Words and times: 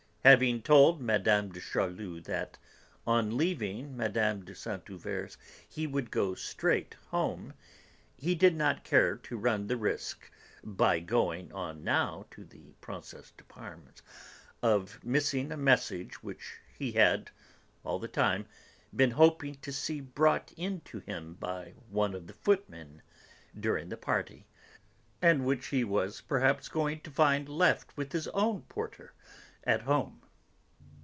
Having 0.23 0.61
told 0.61 0.99
M. 1.01 1.23
de 1.23 1.59
Charlus 1.59 2.25
that, 2.25 2.59
on 3.07 3.35
leaving 3.37 3.97
Mme. 3.97 4.41
de 4.41 4.53
Saint 4.53 4.85
Euverte's, 4.87 5.35
he 5.67 5.87
would 5.87 6.11
go 6.11 6.35
straight 6.35 6.93
home, 7.07 7.55
he 8.15 8.35
did 8.35 8.55
not 8.55 8.83
care 8.83 9.15
to 9.17 9.35
run 9.35 9.65
the 9.65 9.77
risk, 9.77 10.29
by 10.63 10.99
going 10.99 11.51
on 11.53 11.83
now 11.83 12.27
to 12.29 12.45
the 12.45 12.75
Princesse 12.81 13.31
de 13.31 13.43
Parme's, 13.45 14.03
of 14.61 15.03
missing 15.03 15.51
a 15.51 15.57
message 15.57 16.21
which 16.21 16.59
he 16.77 16.91
had, 16.91 17.31
all 17.83 17.97
the 17.97 18.07
time, 18.07 18.45
been 18.95 19.09
hoping 19.09 19.55
to 19.55 19.71
see 19.73 20.01
brought 20.01 20.51
in 20.55 20.81
to 20.81 20.99
him 20.99 21.33
by 21.33 21.73
one 21.89 22.13
of 22.13 22.27
the 22.27 22.33
footmen, 22.33 23.01
during 23.59 23.89
the 23.89 23.97
party, 23.97 24.45
and 25.19 25.47
which 25.47 25.69
he 25.69 25.83
was 25.83 26.21
perhaps 26.21 26.69
going 26.69 27.01
to 27.01 27.09
find 27.09 27.49
left 27.49 27.97
with 27.97 28.11
his 28.11 28.27
own 28.27 28.61
porter, 28.69 29.13
at 29.63 29.81
home. 29.83 30.19